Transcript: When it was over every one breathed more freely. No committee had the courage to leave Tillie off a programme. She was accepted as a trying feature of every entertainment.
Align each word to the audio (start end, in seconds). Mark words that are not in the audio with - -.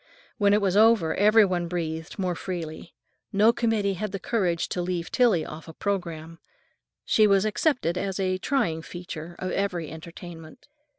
When 0.39 0.51
it 0.55 0.61
was 0.61 0.75
over 0.75 1.13
every 1.13 1.45
one 1.45 1.67
breathed 1.67 2.17
more 2.17 2.33
freely. 2.33 2.95
No 3.31 3.53
committee 3.53 3.93
had 3.93 4.11
the 4.11 4.19
courage 4.19 4.67
to 4.69 4.81
leave 4.81 5.11
Tillie 5.11 5.45
off 5.45 5.67
a 5.67 5.73
programme. 5.73 6.39
She 7.05 7.27
was 7.27 7.45
accepted 7.45 7.99
as 7.99 8.19
a 8.19 8.39
trying 8.39 8.81
feature 8.81 9.35
of 9.37 9.51
every 9.51 9.91
entertainment. 9.91 10.67